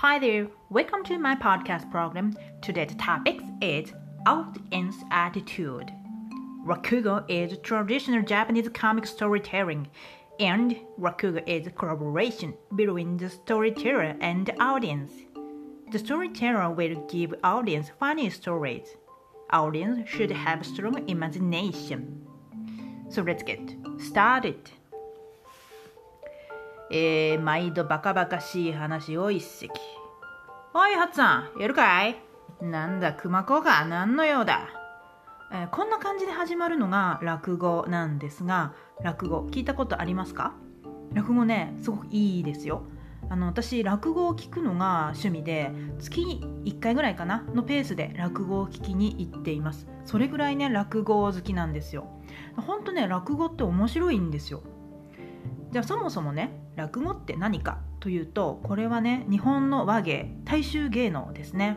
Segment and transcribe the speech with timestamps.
[0.00, 2.32] Hi there, welcome to my podcast program.
[2.62, 3.92] Today's topic is
[4.26, 5.90] audience attitude.
[6.64, 9.88] Rakugo is traditional Japanese comic storytelling,
[10.38, 15.10] and Rakugo is a collaboration between the storyteller and the audience.
[15.90, 18.86] The storyteller will give audience funny stories.
[19.50, 22.24] Audience should have strong imagination.
[23.08, 24.70] So let's get started.
[26.90, 29.70] えー、毎度バカバカしい話を一席。
[30.74, 32.16] おい、ハッツさん、やるかい？
[32.62, 34.68] なんだ、熊子か、何の用だ、
[35.52, 40.54] えー、こんな感じで始まるのが落語なんですが、落語、聞いたことありますか？
[41.14, 42.82] 落語ね、すごくいいですよ。
[43.30, 49.86] あの私落語を聞くのが趣味で月に1回ぐらいかなのペースで落語を聞きに行っています。
[50.06, 52.06] それぐらいね落語好きなんですよ。
[52.56, 54.62] ほんとね落語って面白いんですよ。
[55.72, 61.76] じゃあそもそもね落語って何かというとこれはね日本の和芸大衆芸能ですね。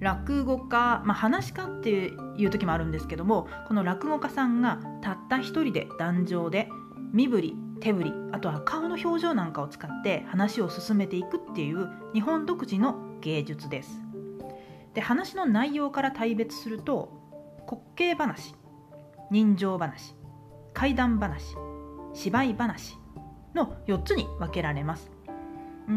[0.00, 6.70] 落語家、まあ、話し家っていう時もあるんですけどもこの落語家さんがたった一人で壇上で
[7.12, 14.00] 身振り手振りあとは顔の表情なんかを使って話を進めていくっていう日本独自の芸術です。
[14.94, 17.12] で話の内容から大別すると
[17.70, 18.54] 滑稽話
[19.30, 20.16] 人情話
[20.72, 21.54] 怪談話
[22.14, 22.99] 芝居話
[23.54, 25.10] の4つに分けられます。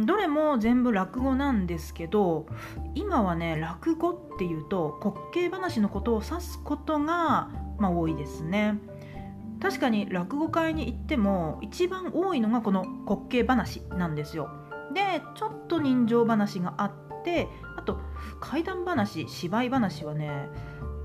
[0.05, 2.47] どれも全部落語なんですけど
[2.95, 8.79] 今はね落語っていうと滑稽話のことを指すことが、まあ、多いですね。
[9.61, 14.49] 確かに落語会に行っても一番多いのがこの滑稽話なんですよ。
[14.93, 17.99] でちょっと人情話があってあと
[18.41, 20.49] 怪談話芝居話はね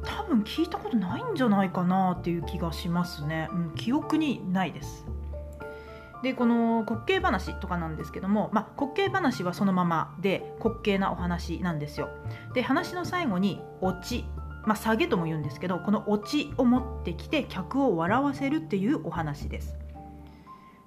[0.02, 5.06] 多分聞いたことないんじゃないかなっていう気がしますね、うん、記憶にないです。
[6.22, 12.08] でこの滑稽話とかなんですけども、まあ、滑稽話はそのままで滑稽なお話なんですよ。
[12.54, 14.24] で話の最後にオチ。
[14.66, 19.78] まあ、下げとも言うんですけどこのオチを持ってきて客を笑わせるっていうお話です。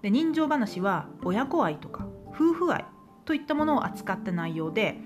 [0.01, 2.85] で人情話は親子愛とか夫婦愛
[3.25, 4.97] といったものを扱った内容で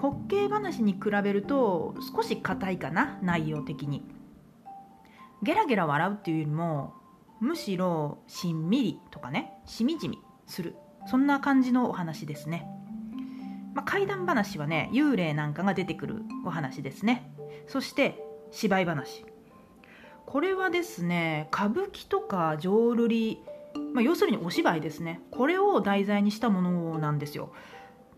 [0.00, 4.04] 滑稽話に比べると少し硬いかな内容的に。
[5.42, 6.94] ゲラゲラ笑うっていうよりも
[7.42, 10.76] むしろしんみりとかねしみじみする。
[11.10, 12.68] そんな感じのお話ですね、
[13.74, 17.34] まあ、怪談話はね幽霊なんかが出てくるお話ですね。
[17.66, 19.26] そして芝居話。
[20.24, 23.42] これはですね歌舞伎とか浄瑠璃、
[23.92, 25.20] まあ、要するにお芝居ですね。
[25.32, 27.52] これを題材にしたものなんですよ。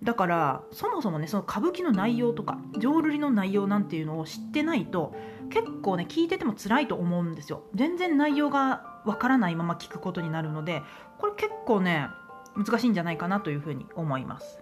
[0.02, 5.14] だからそもそもねその歌舞伎の内容とか浄瑠璃の内容なんていうのを知ってないと
[5.48, 7.62] 結構ね聞いてても辛いと思うんですよ。
[7.74, 10.82] 全然内容がわからないまま聞くことになるので
[11.18, 12.08] これ結構ね
[12.56, 14.60] 難しいんじゃないかなというふうに思います。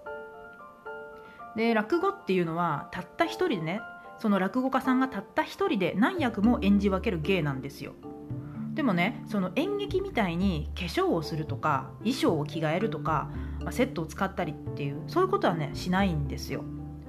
[1.57, 3.81] で落語っていうのはたった一人でね
[4.19, 7.93] その落語家さんがたった一人で何役も演じ分ける芸なんですよ。
[8.75, 13.29] でもねその演劇みたいに化粧をするとか衣装を着替えるとか、
[13.61, 16.65] まあ、セットを使ったりっていうそういうことはねしないんですよ。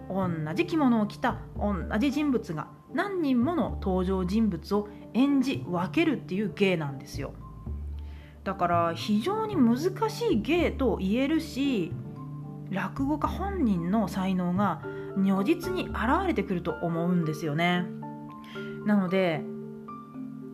[0.09, 7.33] 同じ着物を着た同じ人物が何人もの登場人物を演じ分けるっていう芸なんですよ。
[8.43, 9.77] だから非常に難
[10.09, 11.93] しい芸と言えるし
[12.69, 14.81] 落語家本人の才能が
[15.15, 17.85] 如実に現れてくると思うんですよね。
[18.85, 19.41] なので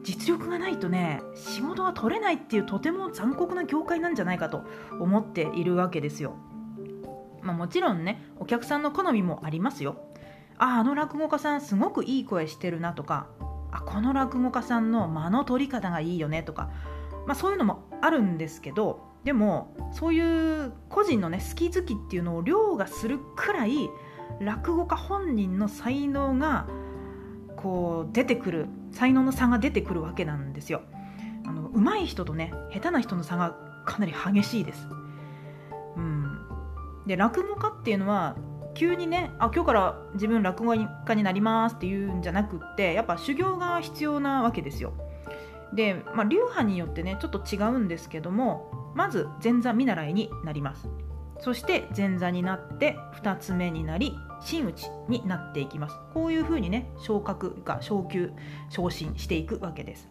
[0.03, 4.63] 実力がないとね仕事が取れないっていうとても残酷な業界なんじゃないかと
[4.99, 6.35] 思っているわけですよ、
[7.41, 10.08] まあ、もちろんねお客さんの好みもありますよ。
[10.59, 13.27] ああの落語家さんすごくいい声してるなとか
[13.71, 16.69] あこの落語家さんの間の取り方がいいよねとか、
[17.25, 23.89] まあ、そういうのもあるんですけどでもそういう個人のね好き好きっていうのを凌駕するくらい
[24.39, 26.67] 落語家本人の才能が
[27.55, 30.81] こう出てくる才能の差が出てくるわけなんですよ。
[31.45, 34.87] あの上手い人とね下手な人の差がかなり激しいです、
[35.95, 36.37] うん、
[37.07, 38.35] で落語家っていうのは
[38.79, 44.93] 急にねあ今日から自分落語家になりますっていうんじゃなくってやっぱ修行が必要なわけですよ。
[45.73, 50.87] で、まあ、流派によってねちょっと違うんですけどもまず前座見習いになります。
[51.41, 55.97] そして前座になって2つ目になり真打ちになっていきます。
[56.13, 58.31] こういうふうにね昇格が昇級
[58.69, 60.09] 昇進していくわけです。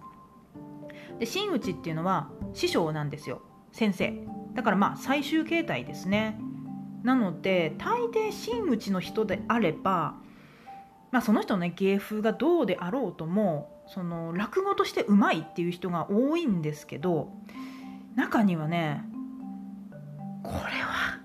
[1.19, 3.41] で真打ちっていうのは師匠なんですよ。
[3.73, 4.12] 先生。
[4.53, 6.38] だからまあ最終形態ですね。
[7.03, 10.15] なので大抵真打ちの人であれば、
[11.11, 17.33] まあ、その人のね芸風がどうであろうともその落語としてうまいっていう人が多いんですけど
[18.17, 19.05] 中にはね
[20.43, 21.21] これは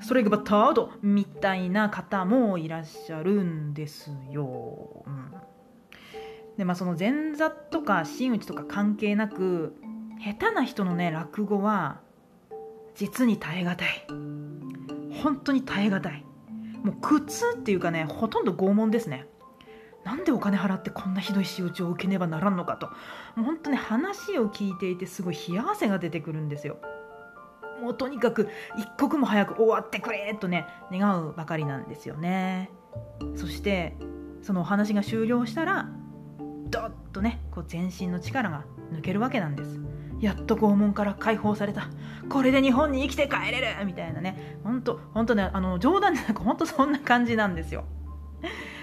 [0.00, 5.02] それがバタードみたいな方もいらっしゃるんですよ。
[5.06, 5.34] うん
[6.56, 9.74] でまあ、その前座とか真打ちとか関係なく
[10.24, 12.00] 下手な人のね落語は
[12.94, 13.78] 実に耐え難い
[15.24, 16.24] 本当に耐え難い。
[16.84, 19.26] もう苦痛っていうかねほとんど拷問ですね。
[20.04, 22.88] なんでお金払ってこんなひどい仕打ちを受けねばならんのかと。
[23.34, 26.76] もう本当に話を聞いていてすごい冷や汗が出てくるんですよ。
[27.80, 32.70] もうとにかく一刻も早く終わってくれとね願うばかりなんですよね。
[33.34, 33.96] そして
[34.42, 35.88] そのお話が終了したら
[36.68, 39.80] ドッとねこう全身の力が抜けるわけなんです。
[40.20, 41.88] やっと拷問から解放された。
[42.28, 43.84] これで日本に生きて帰れる。
[43.84, 44.58] みたいなね。
[44.64, 47.84] 本当本当ねあの冗談じゃなく本当そんな感じなんですよ。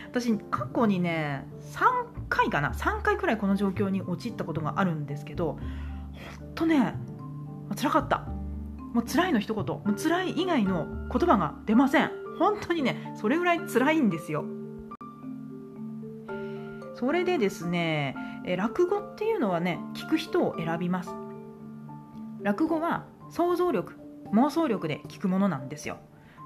[0.10, 2.72] 私過去にね3回かな。
[2.74, 5.58] 3回くらいこの状況に陥ったことがあるんですけど
[6.40, 6.96] 本当ね
[7.76, 8.28] 辛かった。
[8.94, 9.66] もう辛いの一言。
[9.66, 12.12] もう辛い以外の言葉が出ません。
[12.38, 14.46] 本当にねそれぐらい辛いんですよ。
[16.96, 18.16] それでですね
[18.58, 21.21] 落語っていうのはね聞く人を選びます。
[22.44, 23.96] 落語は想像力
[24.34, 25.98] 妄想力で聞くものなんですよ。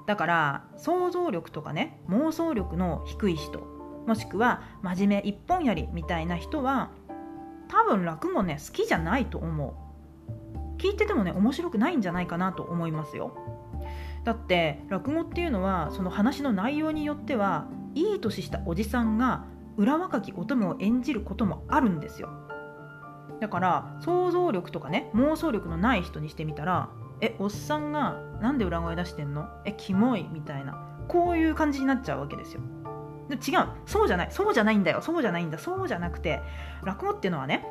[0.06, 3.60] だから想像力とかね妄想力の低い人
[4.06, 6.90] もしくは真面目一本やりみたいな人は
[7.68, 10.78] 多分落語ね好きじゃないと思う。
[10.78, 13.36] 聞いててもね面白くないんじゃないかなと思いますよ。
[14.24, 19.44] だって落語っていうのはその話の内容によってはいい年したおじさんが
[19.76, 22.28] 裏若き乙女を演じることもあるんですよ。
[23.40, 26.88] だから想像力とかね妄想力のない人にしてみたら
[27.20, 29.48] えおっさんがなんで裏声出してんの？
[29.64, 30.28] えキモい？
[30.32, 30.82] みたいな。
[31.08, 32.60] こういう感じになっちゃうわけですよ。
[33.28, 33.68] で違う。
[33.86, 34.28] そうじゃない。
[34.30, 35.00] そうじゃないんだよ。
[35.00, 35.58] そうじゃないんだ。
[35.58, 36.40] そうじゃなくて
[36.84, 37.64] 落語っていうのはね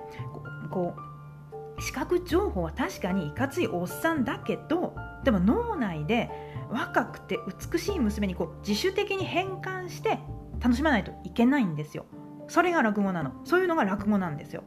[0.71, 6.31] こう視覚情報は確かにいかついおっさんだけどでも脳内で
[6.71, 7.39] 若くて
[7.71, 10.19] 美しい娘にこう自主的に変換して
[10.59, 12.05] 楽しまないといけないんですよ。
[12.47, 13.31] それが落語なの。
[13.43, 14.63] そういうのが落語なんですよ。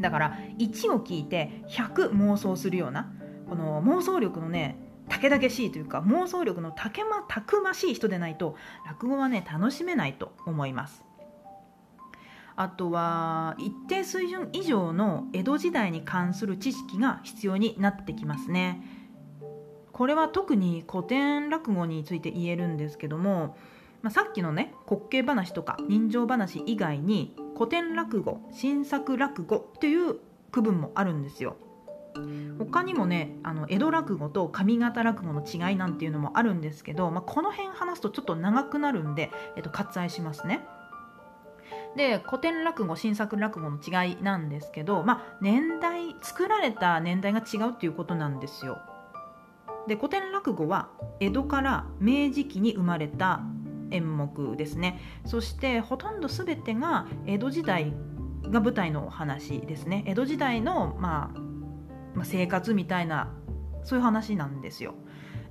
[0.00, 3.12] だから1を聞いて100妄想するような
[3.48, 8.56] この妄想力のねたけだけしいというか妄想力のたけまたくましい人でないと
[8.86, 11.04] 落語はね楽しめないと思います。
[12.56, 18.82] あとは一定水準以上の江戸時代に関する知識が必要になってきますね。
[19.92, 23.56] これは特に古典落語について言えるんですけども、
[24.02, 30.16] まあ、さっきのね滑稽話とか人情話以外に古典落語新作落語という
[30.50, 31.56] 区分もあるんですよ
[32.58, 40.66] 他にもねあの江戸落語と上方落語の違いなんていうのもあるんですけど、まあ、この辺話すとちょっと長くなるんで、えっと、割愛しますね。
[41.96, 48.78] で古典落語新作落語の違いなんですけど、まあ、年代作られた年代が違うっていうことなんですよ。
[49.86, 50.88] で古典落語は
[51.20, 53.40] 江戸から明治期に生まれた
[53.90, 57.92] 演目ですねそしてほとんど全てが江戸時代
[58.42, 61.38] が舞台のお話ですね江戸時代の、まあ、
[62.14, 63.32] まあ、生活みたいな
[63.84, 64.94] そういう話なんですよ。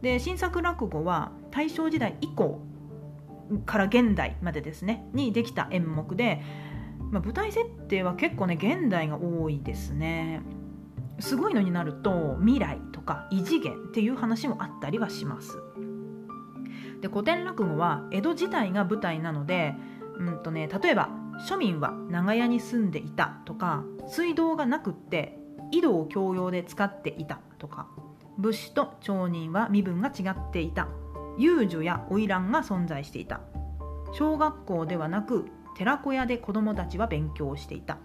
[0.01, 2.61] で新作落語は大正時代以降
[3.65, 6.41] から現代までですねにできた演目で、
[7.11, 10.41] まあ、舞台設定は結構ね現代が多いですね。
[11.19, 15.57] すごいのになると未来とか異次元っていう話もあったりはします。
[17.01, 19.75] で古典落語は江戸時代が舞台なので、
[20.17, 21.09] うんとね、例えば
[21.47, 25.37] 庶民は長屋に住んでいたとか水道がなくって
[25.71, 27.87] 井戸を共用で使っていたとか
[28.37, 30.87] 武士と町人は身分が違っていた
[31.37, 33.41] 遊女や花魁が存在していた。
[34.11, 35.45] 小学校ではなく
[35.77, 37.97] 寺子屋で子どもたちは勉強していた、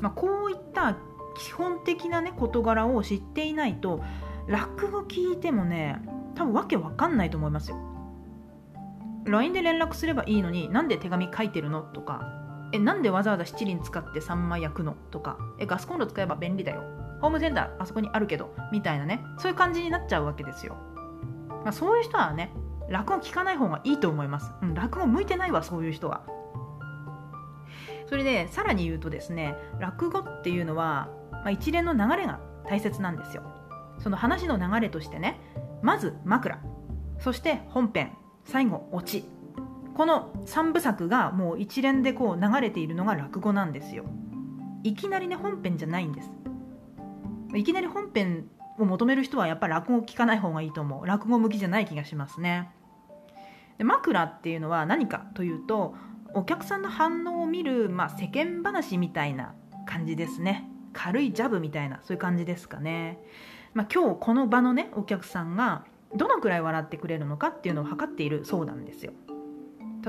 [0.00, 0.96] まあ、こういった
[1.36, 4.02] 基本的なね事柄を知っていないと
[4.46, 6.00] 落語聞いてもね
[6.36, 7.76] 多分わけわかんないと思いますよ。
[9.24, 12.22] LINE で連絡すればいいのになんで手紙書いてるのとか
[12.72, 16.82] えなんでわざわざ七輪使ってサンマ焼くのとかえガスコンロ使えば便利だよ。
[17.20, 19.24] ホームセンターあそこにあるけどみたいなね。
[19.38, 20.76] そういう感じになっちゃうわけですよ、
[21.64, 22.52] まあ、そういう人はね
[22.88, 26.24] 落語聞かない方がいいと思います、うん、落語向いてないわそういう人は。
[28.08, 32.38] それでさらに言うとですね落語っていうのは、まあ、一連の流れが
[32.68, 33.42] 大切なんですよ。
[33.98, 35.40] その話の流れとしてね
[35.82, 36.58] まず枕。
[37.18, 38.12] そして本編。
[38.44, 39.24] 最後オチ。
[39.96, 44.04] この3部作がもう一連でこう流れているのが落語なんですよ。
[44.82, 46.30] いきなりね本編じゃないんです。
[47.54, 51.06] いきなり本編を求める人はやっぱり落語を聞かない方がいいと思う。
[51.06, 52.70] 落語向きじゃない気がしますね。
[53.78, 55.94] で枕っていうのは何かというと
[56.34, 59.54] お客さんの反応を見る、まあ、世間話みたいな
[59.86, 60.68] 感じですね。
[60.92, 63.18] 軽いジャブみたいなそういう感じですかね、
[63.76, 69.12] まあ、今日この場のねお客さんがどのくらい笑ってくれるのかっていうのを測っているそうなんですよ。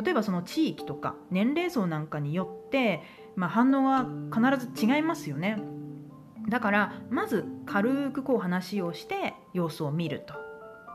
[0.01, 3.01] 例えばその地域とか年齢層なんかによって、
[3.35, 5.57] まあ、反応は必ず違いますよね。
[6.47, 10.35] だからまず軽くこう話をして様子を見ると。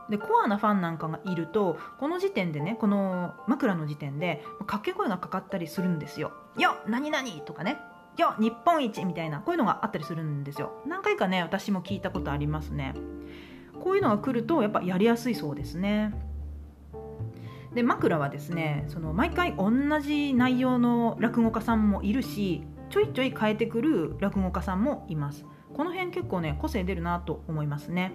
[0.09, 7.77] でコアなファンなんかがいるとこの時点でねこの枕の時点で掛け声がかかったりするんですよ「よ何々!」とかね
[8.17, 10.71] 「よ日本一!」みたいなこういうのがあったりするんですよ。
[10.85, 12.93] 何回かね私も聞いたことありますね。
[13.83, 16.13] こういうのが来るとやっぱやりやすいそうですね。
[17.73, 25.45] で枕はですねその毎回同じ内容の落語家さんもいるしちょいちょい変えてくる落語家さんもいます。
[25.73, 28.11] この辺結構ね個性出るなと思いますね。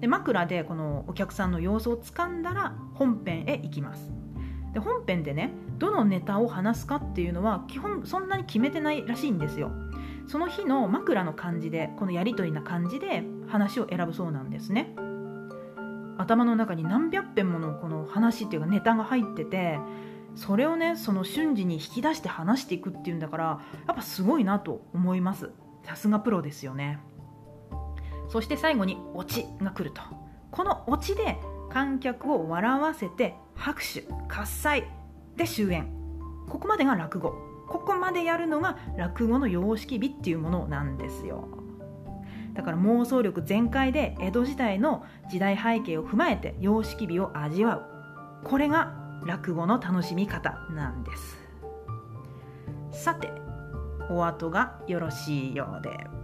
[0.00, 4.12] で枕でこのお客さんの様子をつかんだら本編へ行きます。
[4.72, 9.72] で本編でねどのネタを話すかっていうのは基本そんなに決めてないらしいんですよ。
[10.28, 14.94] その日の枕の感じでこのやり取りな感じで話を選ぶそうなんですね。
[16.18, 19.78] 頭の中に何百遍ものこの話っていうかネタが入ってて
[20.34, 25.50] それをねその瞬時に引き出して話していくっていうんだからやっぱすごいなと思います。
[25.82, 26.98] さすがプロですよね。
[28.28, 30.02] そして最後にオチが来ると。
[30.50, 31.38] このオチで
[31.70, 34.99] 観客を笑わせて拍手喝采。
[35.36, 36.00] で終演
[36.48, 37.34] ここまでが落語。
[37.68, 41.48] ここまでやるのが落語の様式美っていうものなんですよ。
[42.54, 47.86] だから妄想力全開で江戸時代の時代背景を踏まえて様式美を味わう。
[48.44, 51.38] これが落語の楽しみ方なんです。
[52.90, 53.30] さて
[54.10, 56.19] お後がよろしいようで。